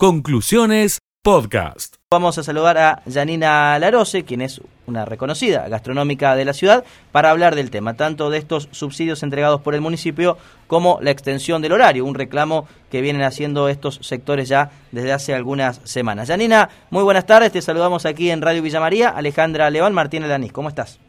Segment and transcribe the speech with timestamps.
[0.00, 1.96] Conclusiones Podcast.
[2.08, 7.30] Vamos a saludar a Janina Larose, quien es una reconocida gastronómica de la ciudad, para
[7.30, 10.38] hablar del tema, tanto de estos subsidios entregados por el municipio
[10.68, 15.34] como la extensión del horario, un reclamo que vienen haciendo estos sectores ya desde hace
[15.34, 16.28] algunas semanas.
[16.28, 20.52] Janina, muy buenas tardes, te saludamos aquí en Radio Villa María, Alejandra León, Martín Elanís,
[20.52, 21.00] ¿cómo estás?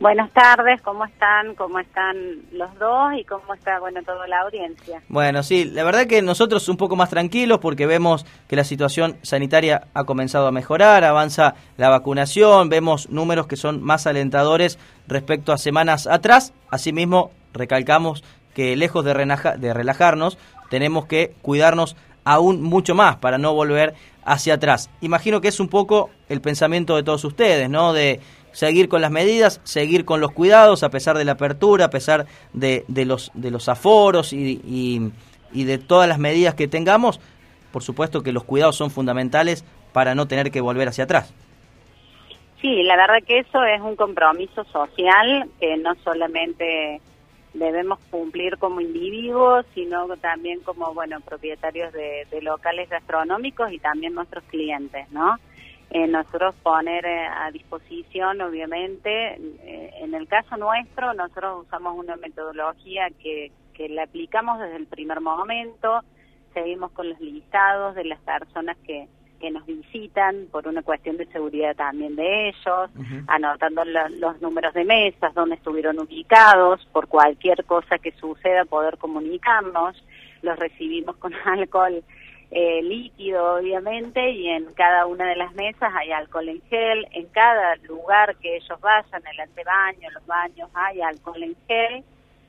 [0.00, 1.56] Buenas tardes, ¿cómo están?
[1.56, 2.16] ¿Cómo están
[2.52, 3.14] los dos?
[3.18, 5.02] ¿Y cómo está, bueno, toda la audiencia?
[5.08, 9.16] Bueno, sí, la verdad que nosotros un poco más tranquilos porque vemos que la situación
[9.22, 15.52] sanitaria ha comenzado a mejorar, avanza la vacunación, vemos números que son más alentadores respecto
[15.52, 16.54] a semanas atrás.
[16.70, 18.22] Asimismo, recalcamos
[18.54, 19.14] que lejos de,
[19.58, 20.38] de relajarnos,
[20.70, 23.94] tenemos que cuidarnos aún mucho más para no volver
[24.24, 24.90] hacia atrás.
[25.00, 27.92] Imagino que es un poco el pensamiento de todos ustedes, ¿no?
[27.92, 28.20] De
[28.52, 32.26] seguir con las medidas, seguir con los cuidados a pesar de la apertura, a pesar
[32.52, 34.60] de, de los, de los aforos y,
[35.52, 37.20] y, de todas las medidas que tengamos.
[37.72, 41.34] Por supuesto que los cuidados son fundamentales para no tener que volver hacia atrás.
[42.60, 47.00] Sí, la verdad que eso es un compromiso social que no solamente
[47.54, 54.14] debemos cumplir como individuos, sino también como bueno propietarios de, de locales gastronómicos y también
[54.14, 55.36] nuestros clientes, ¿no?
[55.90, 62.16] Eh, nosotros poner eh, a disposición, obviamente, eh, en el caso nuestro, nosotros usamos una
[62.16, 66.00] metodología que, que la aplicamos desde el primer momento,
[66.52, 69.08] seguimos con los listados de las personas que,
[69.40, 72.90] que nos visitan por una cuestión de seguridad también de ellos,
[73.26, 80.04] anotando los números de mesas, donde estuvieron ubicados, por cualquier cosa que suceda poder comunicarnos,
[80.42, 82.02] los recibimos con alcohol
[82.50, 87.26] eh, líquido, obviamente, y en cada una de las mesas hay alcohol en gel, en
[87.26, 92.04] cada lugar que ellos vayan, el antebaño, los baños, hay alcohol en gel,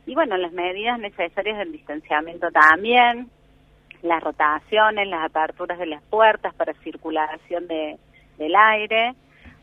[0.05, 3.29] y bueno, las medidas necesarias del distanciamiento también,
[4.01, 7.97] las rotaciones, las aperturas de las puertas para circulación de,
[8.37, 9.15] del aire,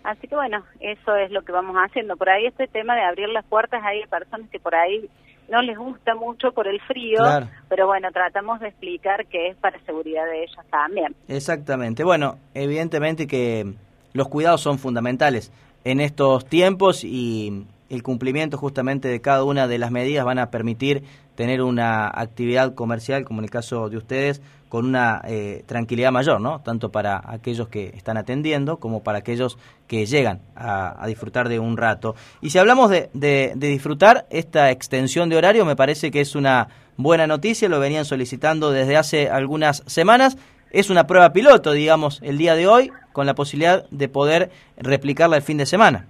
[0.04, 2.16] así que bueno, eso es lo que vamos haciendo.
[2.18, 5.08] Por ahí este tema de abrir las puertas, hay personas que por ahí
[5.48, 7.18] no les gusta mucho por el frío,
[7.68, 11.14] pero bueno, tratamos de explicar que es para seguridad de ellos también.
[11.28, 12.04] Exactamente.
[12.04, 13.74] Bueno, evidentemente que
[14.12, 15.52] los cuidados son fundamentales
[15.84, 20.50] en estos tiempos y el cumplimiento justamente de cada una de las medidas van a
[20.50, 21.04] permitir
[21.36, 26.40] tener una actividad comercial, como en el caso de ustedes, con una eh, tranquilidad mayor,
[26.40, 26.60] ¿no?
[26.60, 31.76] Tanto para aquellos que están atendiendo como para aquellos que llegan a, disfrutar de un
[31.76, 32.14] rato.
[32.40, 36.68] Y si hablamos de, de, disfrutar, esta extensión de horario me parece que es una
[36.96, 40.36] buena noticia, lo venían solicitando desde hace algunas semanas.
[40.70, 45.36] Es una prueba piloto, digamos, el día de hoy, con la posibilidad de poder replicarla
[45.36, 46.08] el fin de semana.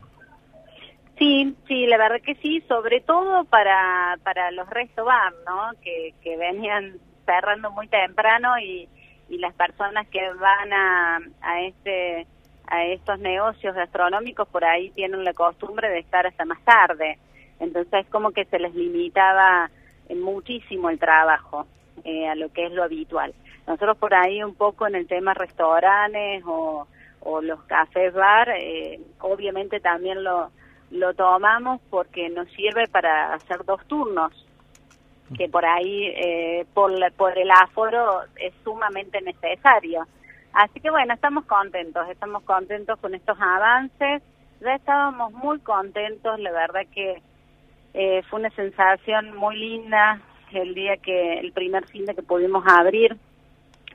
[1.19, 5.71] Sí, sí, la verdad que sí, sobre todo para, para los restaurantes, ¿no?
[5.83, 8.89] Que, que venían cerrando muy temprano y,
[9.29, 12.27] y las personas que van a, a este
[12.69, 17.17] a estos negocios gastronómicos por ahí tienen la costumbre de estar hasta más tarde.
[17.61, 19.71] Entonces es como que se les limitaba
[20.17, 21.67] muchísimo el trabajo
[22.03, 23.35] eh, a lo que es lo habitual.
[23.69, 26.89] Nosotros por ahí un poco en el tema restaurantes o,
[27.21, 30.51] o los cafés bar, eh, obviamente también lo
[30.91, 34.33] lo tomamos porque nos sirve para hacer dos turnos,
[35.37, 40.07] que por ahí, eh, por, por el aforo, es sumamente necesario.
[40.53, 44.23] Así que bueno, estamos contentos, estamos contentos con estos avances.
[44.61, 47.21] Ya estábamos muy contentos, la verdad que
[47.95, 50.21] eh, fue una sensación muy linda
[50.53, 53.17] el día que, el primer fin de que pudimos abrir,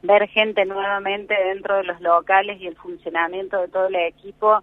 [0.04, 4.62] ver gente nuevamente dentro de los locales y el funcionamiento de todo el equipo,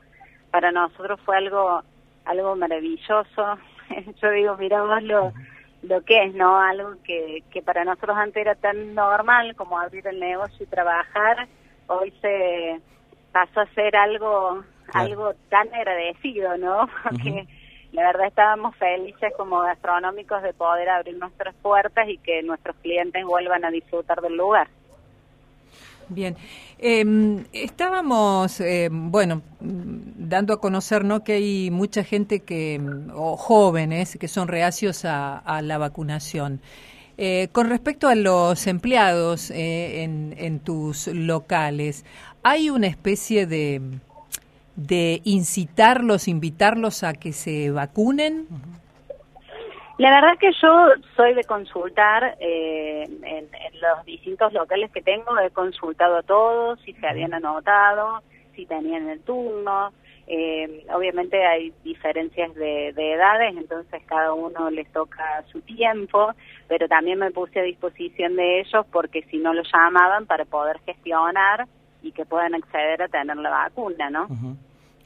[0.50, 1.82] para nosotros fue algo
[2.28, 3.58] algo maravilloso.
[4.22, 5.32] Yo digo, miramos lo,
[5.82, 6.58] lo que es, ¿no?
[6.58, 11.46] Algo que, que para nosotros antes era tan normal como abrir el negocio y trabajar,
[11.86, 12.80] hoy se
[13.32, 16.88] pasó a ser algo, algo tan agradecido, ¿no?
[17.02, 17.46] Porque
[17.92, 23.24] la verdad estábamos felices como gastronómicos de poder abrir nuestras puertas y que nuestros clientes
[23.24, 24.68] vuelvan a disfrutar del lugar.
[26.10, 26.36] Bien,
[26.78, 31.22] em, estábamos, em, bueno, dando a conocer, ¿no?
[31.22, 32.80] Que hay mucha gente que,
[33.14, 36.60] o jóvenes, que son reacios a, la vacunación.
[37.18, 42.04] Eh, con respecto a los empleados eh, en, tus locales,
[42.42, 43.82] ¿hay una especie de,
[44.76, 48.46] de incitarlos, invitarlos a que se vacunen?
[49.98, 50.86] La verdad que yo
[51.16, 53.48] soy de consultar eh, en,
[53.80, 58.22] los distintos locales que tengo, he consultado a todos si se habían anotado,
[58.54, 59.92] si tenían el turno,
[60.30, 66.34] Eh, obviamente hay diferencias de, edades, entonces cada uno les toca su tiempo,
[66.68, 70.80] pero también me puse a disposición de ellos porque si no lo llamaban para poder
[70.84, 71.66] gestionar
[72.02, 74.28] y que puedan acceder a tener la vacuna, ¿no?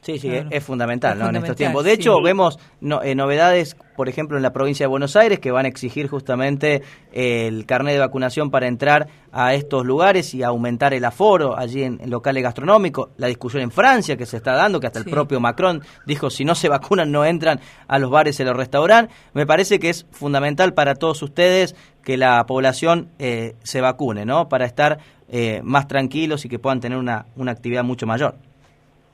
[0.03, 1.29] Sí, sí, es, fundamental, ¿no?
[1.29, 1.85] en estos tiempos.
[1.85, 2.59] De hecho, vemos
[3.03, 6.81] eh, novedades, por ejemplo, en la provincia de Buenos Aires, que van a exigir justamente
[7.13, 11.99] el carnet de vacunación para entrar a estos lugares y aumentar el aforo allí en,
[12.09, 13.11] locales gastronómicos.
[13.15, 16.43] La discusión en Francia que se está dando, que hasta el propio Macron dijo, si
[16.43, 19.15] no se vacunan, no entran a los bares y a los restaurantes.
[19.33, 24.49] Me parece que es fundamental para todos ustedes que la población eh, se vacune, ¿no?
[24.49, 24.99] Para estar
[25.29, 28.35] eh, más tranquilos y que puedan tener una, una actividad mucho mayor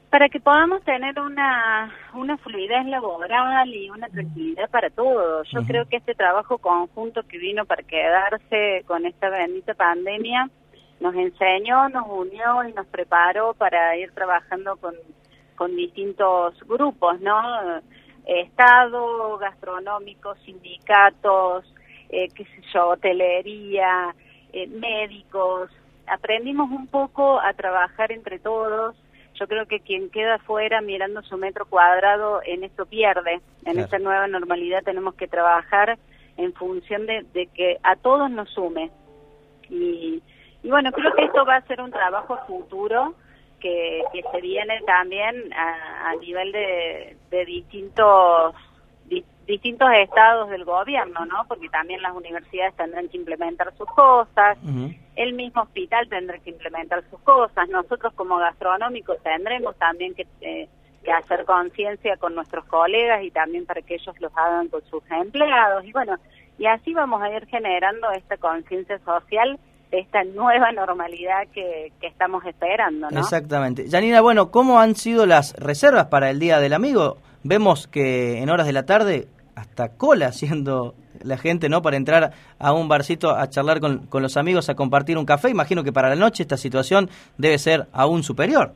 [0.09, 5.47] para que podamos tener una, una fluidez laboral y una tranquilidad para todos.
[5.51, 10.49] Yo creo que este trabajo conjunto que vino para quedarse con esta bendita pandemia
[10.99, 14.95] nos enseñó, nos unió y nos preparó para ir trabajando con,
[15.55, 17.39] con distintos grupos, ¿no?
[18.25, 21.71] Estado, gastronómicos, sindicatos,
[22.09, 24.15] eh, qué sé yo, hotelería,
[24.53, 25.69] eh, médicos.
[26.07, 28.95] Aprendimos un poco a trabajar entre todos
[29.39, 33.39] yo creo que quien queda afuera mirando su metro cuadrado en esto pierde.
[33.65, 35.97] En esta nueva normalidad tenemos que trabajar
[36.37, 38.91] en función de, que a todos nos sume.
[39.69, 40.21] Y,
[40.63, 43.15] bueno, creo que esto va a ser un trabajo futuro
[43.59, 48.55] que, se viene también a, nivel de, de distintos
[49.47, 51.43] distintos estados del gobierno, ¿no?
[51.47, 54.57] Porque también las universidades tendrán que implementar sus cosas,
[55.15, 60.69] el mismo hospital tendrá que implementar sus cosas, nosotros como gastronómicos tendremos también que, eh,
[61.03, 65.03] que hacer conciencia con nuestros colegas y también para que ellos los hagan con sus
[65.09, 65.83] empleados.
[65.83, 66.17] Y bueno,
[66.59, 69.59] y así vamos a ir generando esta conciencia social
[69.91, 73.19] esta nueva normalidad que, que estamos esperando, ¿no?
[73.19, 73.89] Exactamente.
[73.89, 77.17] Janina, bueno, ¿cómo han sido las reservas para el Día del Amigo?
[77.43, 81.81] Vemos que en horas de la tarde hasta cola haciendo la gente, ¿no?
[81.81, 85.49] Para entrar a un barcito a charlar con, con, los amigos, a compartir un café.
[85.49, 88.73] Imagino que para la noche esta situación debe ser aún superior.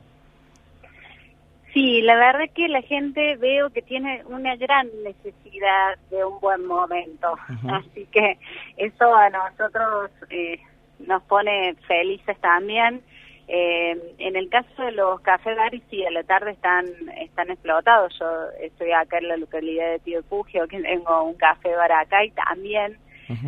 [1.74, 6.64] Sí, la verdad que la gente veo que tiene una gran necesidad de un buen
[6.64, 7.34] momento.
[7.68, 8.38] Así que
[8.76, 10.60] eso a nosotros eh,
[11.00, 13.02] nos pone felices también.
[13.46, 16.86] Eh, en el caso de los cafés bares, sí, a la tarde están
[17.20, 18.16] están explotados.
[18.18, 18.26] Yo
[18.60, 22.30] estoy acá en la localidad de Tío Pugio, que tengo un café bar acá y
[22.30, 22.96] también,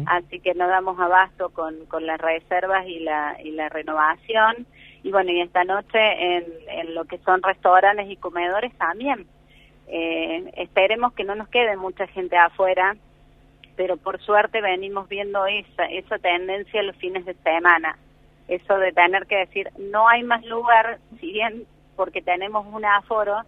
[0.07, 4.67] así que no damos abasto con, con las reservas y la, y la renovación.
[5.03, 9.27] Y bueno, y esta noche en, en lo que son restaurantes y comedores también.
[9.89, 12.97] Eh, esperemos que no nos quede mucha gente afuera,
[13.77, 17.97] pero por suerte venimos viendo esa, esa tendencia los fines de semana
[18.49, 21.65] eso de tener que decir no hay más lugar, si bien
[21.97, 23.43] porque tenemos un aforo,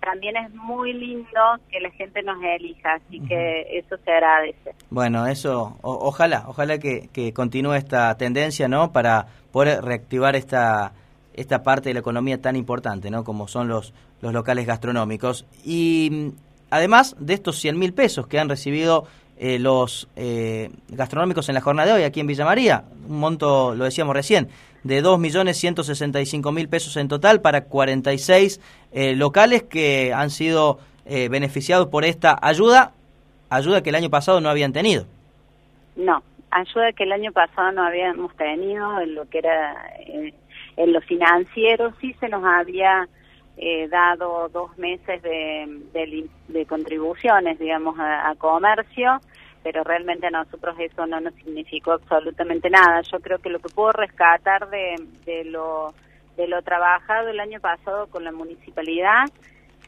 [0.00, 1.40] también es muy lindo
[1.70, 4.74] que la gente nos elija, así que eso se agradece.
[4.90, 8.92] Bueno, eso, ojalá, ojalá que, que, continúe esta tendencia, ¿no?
[8.92, 10.92] Para poder reactivar esta
[11.34, 13.24] esta parte de la economía tan importante, ¿no?
[13.24, 15.46] Como son los, los locales gastronómicos.
[15.64, 16.28] Y mm,
[16.70, 19.06] además de estos 100 mil pesos que han recibido
[19.44, 23.74] eh, los eh, gastronómicos en la jornada de hoy aquí en Villa María, un monto,
[23.74, 24.48] lo decíamos recién,
[24.84, 28.60] de 2.165.000 pesos en total para 46
[28.92, 32.92] eh, locales que han sido beneficiados por esta ayuda,
[33.50, 35.06] ayuda que el año pasado no habían tenido.
[35.96, 36.22] No,
[36.52, 39.74] ayuda que el año pasado no habíamos tenido en lo que era
[40.76, 43.08] en lo financiero, sí se nos había
[43.90, 49.20] dado dos meses de, de, contribuciones, digamos, a, comercio,
[49.62, 53.00] pero realmente a nosotros eso no nos significó absolutamente nada.
[53.02, 55.94] Yo creo que lo que puedo rescatar de, de lo
[56.36, 59.24] de lo trabajado el año pasado con la municipalidad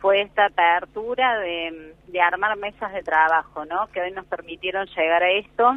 [0.01, 3.87] fue esta apertura de, de armar mesas de trabajo, ¿no?
[3.89, 5.77] Que hoy nos permitieron llegar a esto,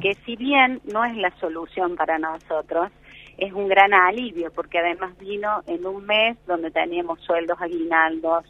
[0.00, 2.90] que si bien no es la solución para nosotros,
[3.38, 8.44] es un gran alivio, porque además vino en un mes donde teníamos sueldos aguinaldos,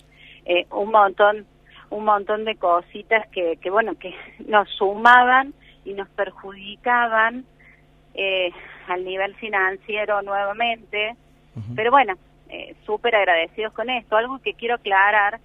[0.45, 1.47] eh, un montón
[1.91, 4.15] un montón de cositas que, que bueno, que
[4.47, 5.53] nos sumaban
[5.85, 7.45] y nos perjudicaban
[8.15, 8.51] eh,
[8.89, 11.17] al nivel financiero nuevamente.
[11.77, 12.15] Pero bueno,
[12.49, 14.17] eh, súper agradecidos con esto.
[14.17, 15.41] Algo que quiero aclarar,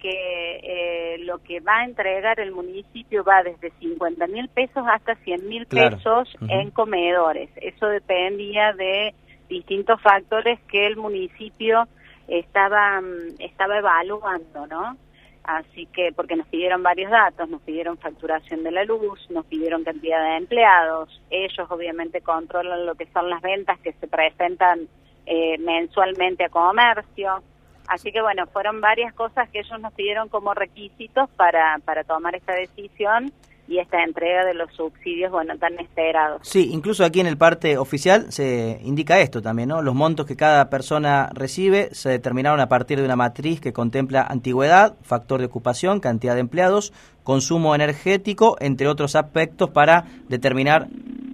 [0.00, 5.14] que eh, lo que va a entregar el municipio va desde 50 mil pesos hasta
[5.16, 7.50] 100 mil pesos en comedores.
[7.56, 9.14] Eso dependía de
[9.48, 11.86] distintos factores que el municipio
[12.28, 14.96] estaba, mm, estaba evaluando, ¿no?
[15.44, 19.84] Así que, porque nos pidieron varios datos, nos pidieron facturación de la luz, nos pidieron
[19.84, 24.86] cantidad de empleados, ellos obviamente controlan lo que son las ventas que se presentan
[25.26, 27.42] eh, mensualmente a comercio,
[27.90, 32.36] Así que bueno, fueron varias cosas que ellos nos pidieron como requisitos para, para tomar
[32.36, 33.32] esta decisión
[33.70, 36.40] y esta entrega de los subsidios, bueno, tan esperados.
[36.42, 39.80] Sí, incluso aquí en el parte oficial se indica esto también, ¿no?
[39.80, 44.22] Los montos que cada persona recibe se determinaron a partir de una matriz que contempla
[44.22, 50.88] antigüedad, factor de ocupación, cantidad de empleados, consumo energético, entre otros aspectos para determinar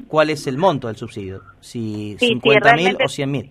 [0.09, 3.51] cuál es el monto del subsidio, si Sí, sí, 50 mil o 100 mil.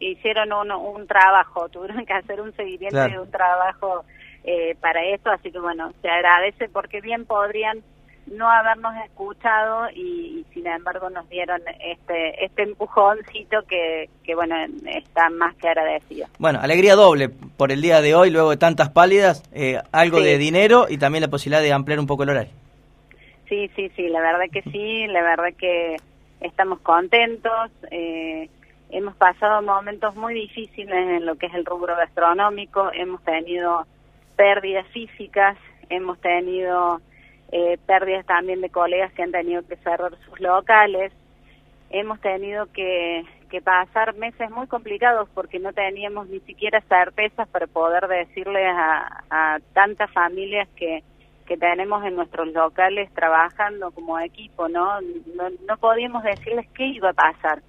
[0.00, 3.14] hicieron un, un trabajo, tuvieron que hacer un seguimiento Claro.
[3.14, 4.04] y un trabajo
[4.44, 7.78] eh, para esto, así que bueno, se agradece porque bien podrían
[8.26, 14.56] no habernos escuchado y, y sin embargo nos dieron este este empujoncito que, que bueno,
[14.86, 16.26] está más que agradecido.
[16.38, 20.24] Bueno, alegría doble por el día de hoy, luego de tantas pálidas, eh, algo Sí.
[20.24, 22.52] de dinero y también la posibilidad de ampliar un poco el horario.
[23.48, 25.96] Sí, sí, sí, la verdad que sí, la verdad que
[26.40, 27.70] estamos contentos.
[27.90, 28.48] eh,
[28.90, 33.84] hemos pasado momentos muy difíciles en lo que es el rubro gastronómico, hemos tenido
[34.36, 35.56] pérdidas físicas,
[35.90, 37.00] hemos tenido
[37.52, 41.12] eh, pérdidas también de colegas que han tenido que cerrar sus locales,
[41.90, 47.66] hemos tenido que, que pasar meses muy complicados porque no teníamos ni siquiera certezas para
[47.66, 51.02] poder decirles a, a tantas familias que,
[51.46, 55.00] que tenemos en nuestros locales trabajando como equipo, ¿no?
[55.00, 57.62] No, no podíamos decirles qué iba a pasar,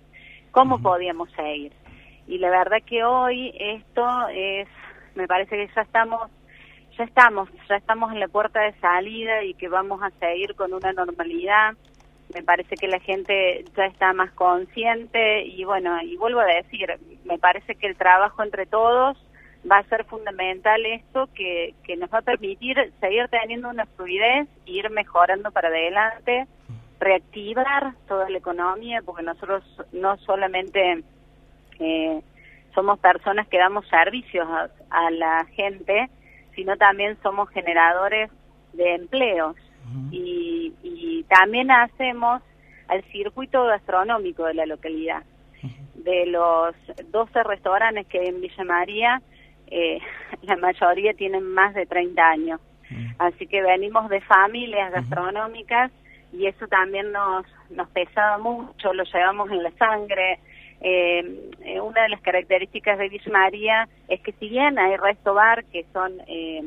[0.52, 1.72] cómo podíamos seguir.
[2.26, 4.68] Y la verdad que hoy esto es,
[5.16, 6.30] me parece que ya estamos,
[6.98, 10.74] ya estamos, ya estamos en la puerta de salida y que vamos a seguir con
[10.74, 11.76] una normalidad.
[12.34, 16.90] Me parece que la gente ya está más consciente y bueno, y vuelvo a decir,
[17.26, 19.18] me parece que el trabajo entre todos
[19.70, 24.48] va a ser fundamental esto que, que nos va a permitir seguir teniendo una fluidez,
[24.66, 26.48] ir mejorando para adelante,
[27.00, 31.04] reactivar toda la economía, porque nosotros no solamente
[31.80, 32.22] eh,
[32.74, 36.10] somos personas que damos servicios a, a la gente,
[36.58, 38.32] sino también somos generadores
[38.74, 39.56] de empleos
[40.12, 42.42] y, y también hacemos
[42.88, 45.24] al circuito gastronómico de la localidad.
[45.94, 46.76] De los
[47.12, 49.22] 12 restaurantes que hay en Villa María,
[49.68, 50.00] eh,
[50.42, 52.60] la mayoría tienen más de 30 años.
[53.20, 55.92] Así que venimos de familias gastronómicas
[56.34, 60.40] y eso también nos, nos pesaba mucho, lo llevamos en la sangre.
[60.82, 65.34] Eh, eh, una de las características de Villa María es que si bien hay resto
[65.34, 66.64] bar que son eh,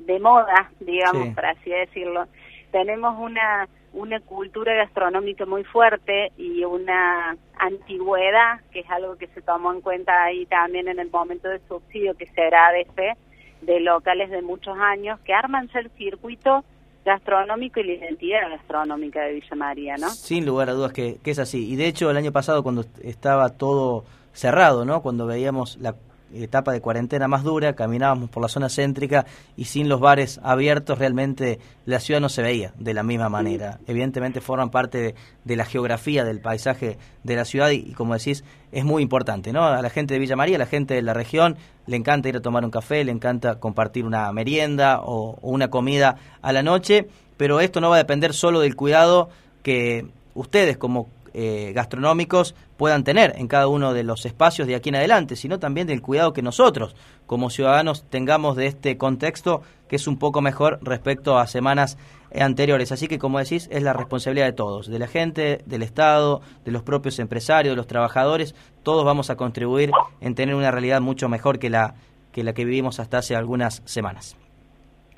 [0.00, 1.34] de moda, digamos, Sí.
[1.34, 2.26] por así decirlo,
[2.70, 9.40] tenemos una una cultura gastronómica muy fuerte y una antigüedad, que es algo que se
[9.40, 13.14] tomó en cuenta ahí también en el momento del subsidio, que se agradece,
[13.62, 16.62] de locales de muchos años, que arman el circuito
[17.06, 20.10] gastronómico y la identidad gastronómica de Villa María, ¿no?
[20.10, 21.70] Sin lugar a dudas que, que es así.
[21.72, 25.00] Y de hecho el año pasado cuando estaba todo cerrado, ¿no?
[25.00, 25.94] Cuando veíamos la
[26.34, 30.98] etapa de cuarentena más dura, caminábamos por la zona céntrica y sin los bares abiertos
[30.98, 33.78] realmente la ciudad no se veía de la misma manera.
[33.86, 35.14] Evidentemente forman parte de,
[35.44, 39.52] de la geografía, del paisaje de la ciudad y, y, como decís, es muy importante,
[39.52, 39.64] ¿no?
[39.64, 41.56] A la gente de Villa María, a la gente de la región,
[41.86, 45.68] le encanta ir a tomar un café, le encanta compartir una merienda o, o una
[45.68, 49.28] comida a la noche, pero esto no va a depender solo del cuidado
[49.62, 54.88] que ustedes como eh, gastronómicos puedan tener en cada uno de los espacios de aquí
[54.88, 59.96] en adelante, sino también del cuidado que nosotros como ciudadanos tengamos de este contexto que
[59.96, 61.98] es un poco mejor respecto a semanas
[62.30, 62.90] eh, anteriores.
[62.90, 66.72] Así que, como decís, es la responsabilidad de todos, de la gente, del Estado, de
[66.72, 68.54] los propios empresarios, de los trabajadores.
[68.82, 69.90] Todos vamos a contribuir
[70.22, 71.96] en tener una realidad mucho mejor que la
[72.32, 74.36] que, la que vivimos hasta hace algunas semanas.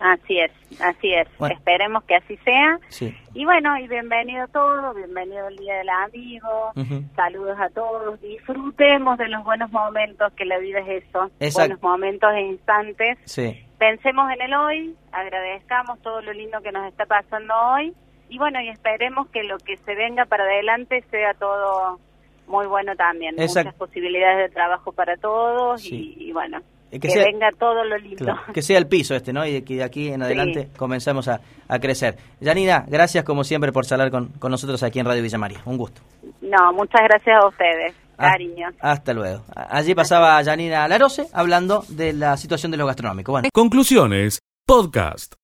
[0.01, 1.27] Así es, así es.
[1.39, 1.57] Bueno.
[1.57, 2.79] Esperemos que así sea.
[2.89, 3.13] Sí.
[3.35, 7.03] Y bueno, y bienvenido a todos, bienvenido el Día del Amigo, Ujú.
[7.17, 11.59] saludos a todos, disfrutemos de los buenos momentos, que la vida es eso, Exacto.
[11.79, 13.19] buenos momentos e instantes.
[13.25, 13.65] Sí.
[13.79, 17.93] Pensemos en el hoy, agradezcamos todo lo lindo que nos está pasando hoy
[18.29, 21.99] y bueno, y esperemos que lo que se venga para adelante sea todo
[22.47, 23.69] muy bueno también, Exacto.
[23.71, 26.15] muchas posibilidades de trabajo para todos Sí.
[26.19, 28.25] y, y bueno, que, que sea- venga todo lo lindo.
[28.25, 29.47] Claro, que sea el piso este, ¿no?
[29.47, 30.23] Y que de aquí en Sí.
[30.23, 32.17] adelante comenzamos a, a crecer.
[32.43, 35.61] Janina, gracias como siempre por charlar con, con nosotros aquí en Radio Villa María.
[35.65, 36.01] Un gusto.
[36.41, 38.69] No, muchas gracias a ustedes, Ah, cariño.
[38.81, 39.45] Hasta luego.
[39.55, 43.33] Allí pasaba Janina Larose hablando de la situación de los gastronómicos.
[43.33, 45.35] Bueno, Conclusiones, podcast.